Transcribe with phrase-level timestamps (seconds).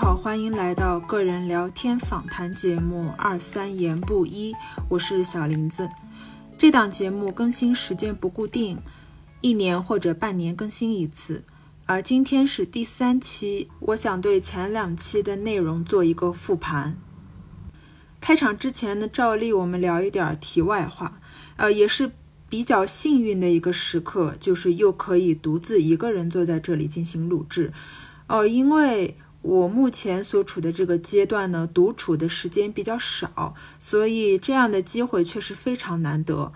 [0.00, 4.52] 好，欢迎来到个人聊天访谈节目《二三言不一》，
[4.88, 5.88] 我是小林子。
[6.56, 8.78] 这档节目更新时间不固定，
[9.40, 11.42] 一年或者半年更新一次。
[11.86, 16.96] 而今天是第三期，我想对前两期的内容做一个复盘。
[18.20, 21.20] 开场之前呢，照例我们聊一点题外话。
[21.56, 22.12] 呃，也是
[22.48, 27.72] 比较幸运的一个时刻，就是又可以独自一个人坐在这里进行录制。
[28.28, 29.16] 呃，因为
[29.48, 36.52] 我目前所处的这个阶段呢，独处的时间比较少，所以这样的机会确实非常难得。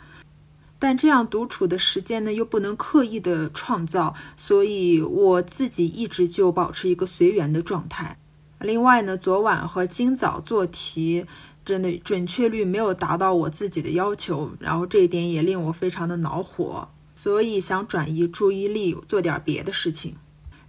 [0.79, 8.19] 但这样独处的时间呢，又不能刻意的创造，所以我自己一直就保持一个随缘的状态。
[8.61, 11.25] 另外呢，昨晚和今早做题，
[11.65, 20.17] 真的准确率没有达到我自己的要求，然后这一点也令我非常的恼火，所以想转移注意力，做点别的事情。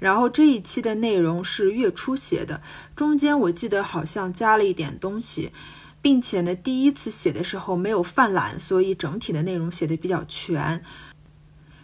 [0.03, 2.61] 然后这一期的内容是月初写的，
[2.93, 5.53] 中间我记得好像加了一点东西，
[6.01, 10.83] 并且呢，第一次写的时候没有犯懒，所以整体的内容写的比较全。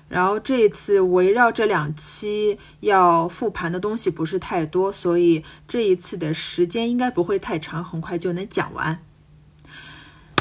[0.09, 8.99] 然后这一次围绕这两期要复盘的东西不是太多，所以这一次的时间应该不会太长，很快就能讲完。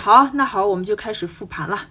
[0.01, 1.91] 好，那好，我们就开始复盘了。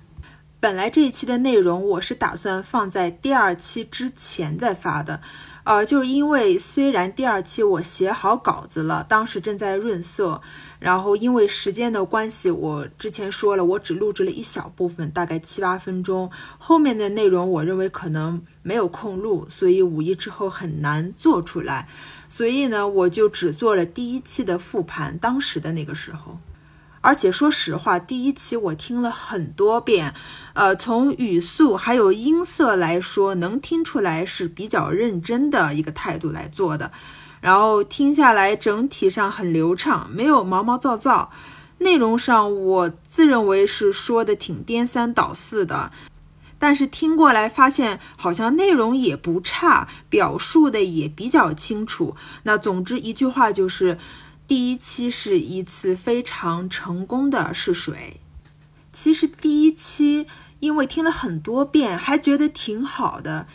[0.60, 5.22] 本来这一期的内容我是打算放在第二期之前再发的。
[5.68, 10.42] 呃，就是因为虽然第二期我写好稿子了，当时正在润色，
[10.80, 21.90] 然后因为时间的关系，我之前说了，我只录制了一小部分，大概七八分钟，后面的内容我认为可能没有空录，所以五一之后很难做出来，
[22.30, 26.40] 所以呢，我就只做了第一期的复盘，当时的那个时候。
[27.00, 30.14] 而且说实话，第一期我听了很多遍，
[30.54, 36.92] 呃，从语速还有音色来说，能听出来是比较认真的一个态度来做的。
[37.40, 41.32] 然后听下来，整体上很流畅，没有毛毛躁躁。
[41.78, 45.92] 内容上，我自认为是说的挺颠三倒四的，
[46.58, 52.16] 但是听过来发现，好像内容也不差，表述的也比较清楚。
[52.44, 53.98] 那总之一句话就是。
[54.48, 58.22] 第一期是一次非常成功的试水。
[58.94, 60.26] 其实第一期
[60.62, 63.48] 因为听了很多遍，还觉得挺好的。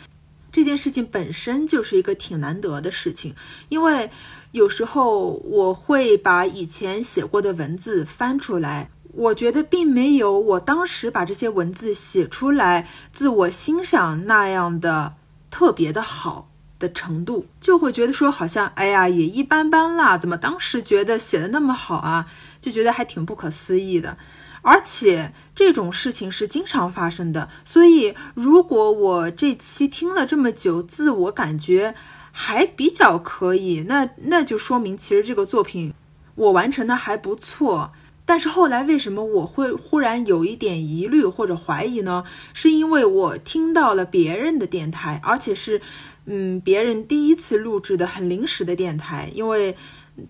[0.51, 3.33] 这件事情本身就是一个挺难得的事情，
[3.69, 4.11] 因为
[4.51, 15.15] 有时候我会把以前写过的文字翻出来，我觉得并没有我当时把这些文字写出来自我欣赏那样的
[15.49, 16.52] 特别的好。
[16.83, 22.27] 的程度就会觉得说好像哎呀也一般般啦，怎么当时觉得写的那么好啊？
[22.59, 24.17] 就觉得还挺不可思议的。
[24.61, 31.95] 而且这种事情是经常发生的，所以如果我这期听了这么久，自我感觉
[32.31, 35.93] 还比较可以，那那就说明其实这个作品
[36.35, 37.93] 我完成的还不错。
[38.33, 42.23] 但是后来为什么我会忽然有一点疑虑或者怀疑呢？
[42.51, 45.79] 是因为我听到了别人的电台，而且是。
[46.25, 49.77] 嗯，别人第一次录制的很临时的电台，因为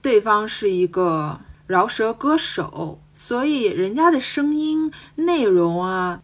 [0.01, 6.21] 对方是一个饶舌歌手，所以人家的声音内容啊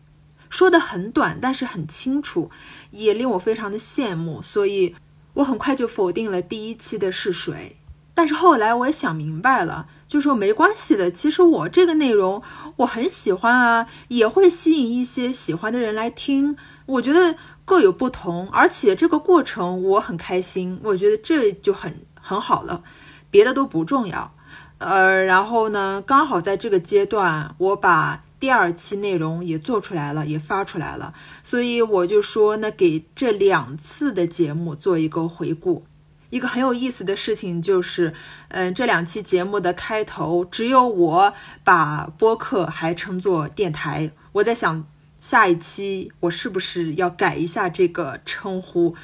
[0.49, 2.51] 说的很短，但是很清楚，
[2.91, 4.95] 也令我非常的羡慕，所以
[5.35, 7.77] 我很快就否定了第一期的试水。
[8.13, 12.43] 但是后来我也想明白了，就说没关系的，其实我这个内容
[12.75, 17.37] 我很喜欢啊，也会吸引一些喜欢的人来听，我觉得。
[17.69, 22.81] 各有不同，而且这个过程我很开心，我觉得这就很很好了，
[23.29, 24.33] 别的都不重要。
[24.79, 31.13] 呃，然后呢，刚好在这个阶段，我把第二期内容也做出来了，也发出来了，
[31.43, 35.85] 所以我就说呢，给这两次的节目做一个回顾。
[36.29, 38.13] 一个很有意思的事情就是，
[38.49, 41.33] 嗯，这两期节目的开头只有我
[41.63, 44.85] 把播客还称作电台，我在想。
[45.19, 48.95] 下一期我是不是要改一下这个称呼，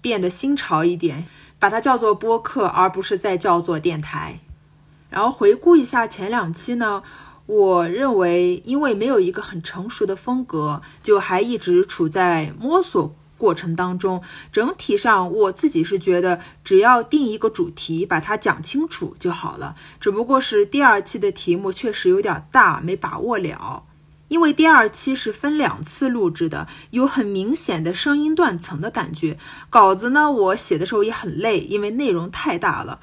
[0.00, 1.28] 变得新潮一点，
[1.60, 4.40] 把它叫做播客，而不是再叫做电台。
[5.10, 7.04] 然后回顾一下前两期呢，
[7.46, 14.22] 我认为因为没有一个很成熟的风格，就还一直处在摸索过程当中。
[14.52, 19.76] 整体上我自己是觉得，只要定一个主题，把它讲清楚就好了。
[20.00, 23.84] 只不过是第二期的题目确实有点大，没把握了。
[24.28, 29.38] 因为第二期是分两次录制的，有很明显的声音断层的感觉。
[29.68, 32.98] 稿子呢，我写的时候也很累，因为内容太大了，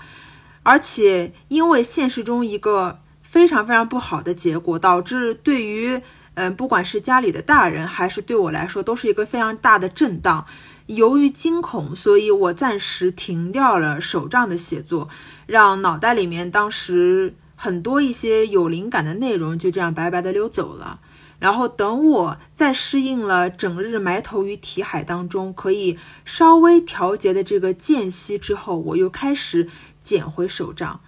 [0.64, 6.02] 而且因为现实中一个非常非常不好的结果，导致对于
[6.36, 10.46] 嗯，不管是家里的大人还是对我来说，都是一个非常大的震荡。
[10.88, 15.10] 由于惊恐，所以我暂时停掉了手账的写作，
[15.46, 21.00] 让脑袋里面当时很多一些有灵感的内容就这样白白的溜走了。
[21.40, 29.68] 然后等我再适应了整日埋头于题海当中，可以稍微调节的这个间隙之后，我又开始
[30.02, 31.02] 捡回手账。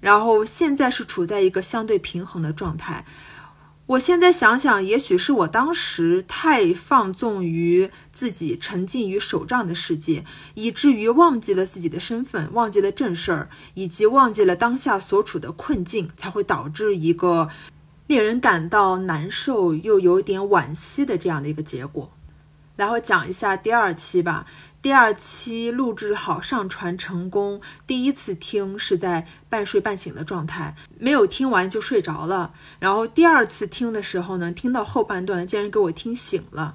[0.00, 3.04] 然后现在是处在一个相对平衡的状态。
[3.86, 10.24] 我现在想想，也许是我当时太放纵于自己，沉浸于手账的世界，
[10.54, 17.48] 以至于忘记了自己的身份，忘记了正事儿，以及忘记了当下所处的困境，才会导致一个。
[18.08, 22.12] 令人感到难受又有点惋惜的这样的一个结果，
[22.76, 24.44] 然后讲一下第二期吧。
[24.82, 27.62] 第二期录制好，上传成功。
[27.86, 32.52] 第一次听是在半睡半醒的状态，没有听完就睡着了。
[32.80, 36.74] 然后第二次听的时候呢，听到后半段竟然给我听醒了。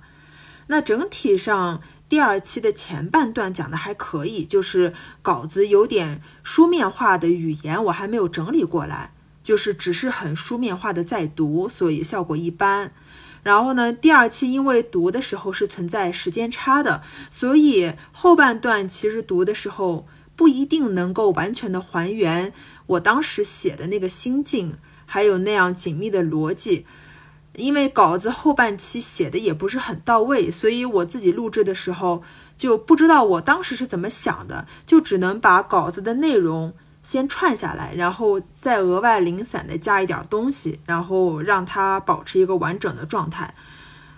[0.68, 9.12] 那整体上第二期的前半段讲的还可以，就是稿子有点书面化的语言，我还没有整理过来。
[9.44, 12.92] 就是只是很书面化的在读，所以效果一般。
[13.47, 17.01] 然后呢，第二期因为读的时候是存在时间差的，
[17.31, 20.05] 所以后半段其实读的时候
[20.35, 22.51] 不一定能够完全的还原
[22.88, 26.85] 我当时写的那个心境，还有那样紧密的逻辑。
[27.55, 32.21] 因为稿子后半期写的也不是很到位，所以我自己录制的时候
[32.57, 36.73] 就不知道我当时是怎么想的，就只能把稿子的内容。
[37.07, 43.54] 先串下来，然后再额外零散的加一点东西，然后让它保持一个完整的状态。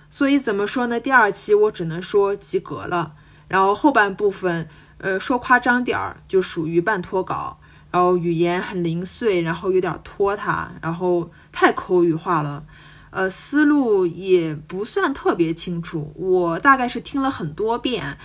[0.09, 1.00] 所以怎么说呢？
[1.00, 3.13] 第二期我只能说及格了。
[3.47, 7.59] 然后后半部分，呃，说夸张点儿就属于半脱稿，
[7.91, 12.65] 然后语言很零碎，然后有点拖沓，然后太口语化了，
[13.12, 16.12] 呃，思路也不算特别清楚。
[16.15, 18.18] 我大概是听了很多遍。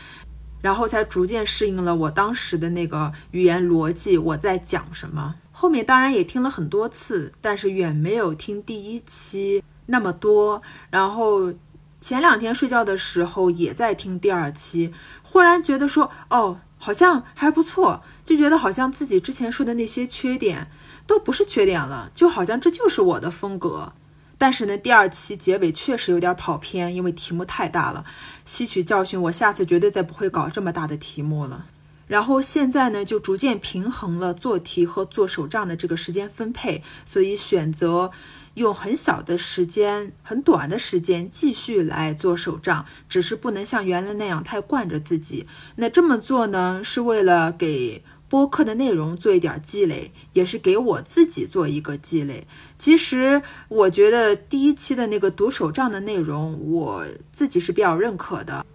[0.64, 5.34] 然后才逐渐适应了我当时的那个语言逻辑，我在讲什么。
[5.52, 10.62] 后面当然也听了很多次，但是远没有听第一期那么多。
[10.88, 11.52] 然后
[12.00, 20.70] 前两天睡觉的时候也在听第二期，忽然觉得说，哦，好像还不错，就觉得好像自己之前说的那些缺点
[21.06, 23.92] 都不是缺点了，就好像这就是我的风格。
[24.36, 28.04] 但是呢，第二期结尾确实有点跑偏，因为题目太大了。
[28.44, 31.66] 吸取教训，我下次绝对再不会搞这么大的题目了。
[32.06, 38.10] 然后现在呢，就逐渐平衡了做题和做手账的这个时间分配，所以选择
[38.54, 45.46] 用很小的时间、很短的时间继续来做手账，只是不能像原来那样太惯着自己。
[45.76, 48.02] 那这么做呢，是为了给。
[48.34, 52.48] 播客的内容做一点积累，也是给我自己做一个积累。
[52.76, 58.66] 其实我觉得第一期的那个读手账的内容，我自己是比较认可的。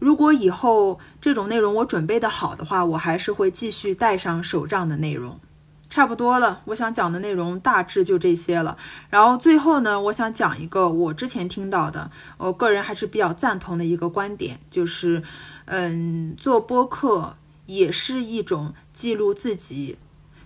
[0.00, 5.38] 如果以后这种内容我准备的好的话，我还是会继续带上手账的内容。
[5.88, 8.76] 差不多了，我想讲的内容大致就这些了。
[9.08, 15.22] 然后最后呢，我想讲一个我之前听到的，我个人还是比较赞同的一个观点，就是，
[15.66, 17.36] 嗯，做播客。
[17.66, 19.98] 也是一种记录自己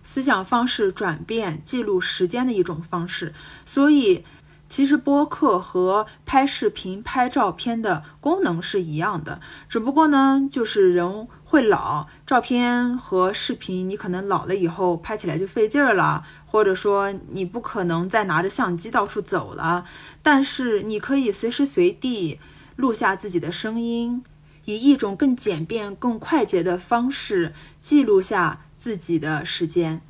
[0.02, 3.32] 思想方式转变、记录时间的一种方式。
[3.64, 4.24] 所以，
[4.68, 19.84] 其实播客和拍视频、拍照片的功能是一样的，只不过呢，就是人会老，照片和视频你可能老了以后拍起来就费劲儿了，或者说你不可能再拿着相机到处走了，
[20.22, 22.38] 但是你可以随时随地
[22.76, 24.22] 录下自己的声音。
[24.64, 30.00] 以一种更简便、更快捷的方式记录下自己的时间，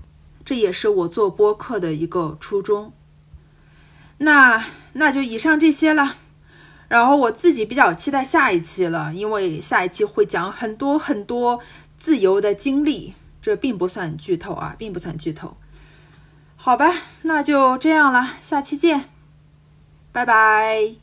[0.44, 2.92] 这也是我做播客的一个初衷。
[4.18, 6.16] 那那就以上这些了。
[6.88, 11.60] 然后我自己比较期待下一期了，因为下一期会讲很多很多
[11.96, 15.56] 自由的经历，这并不算剧透啊，并不算剧透。
[16.56, 16.92] 好吧，
[17.22, 19.08] 那就这样了，下期见，
[20.10, 20.99] 拜拜。